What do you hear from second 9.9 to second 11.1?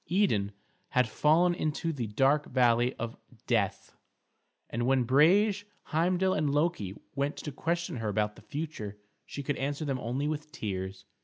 only with tears.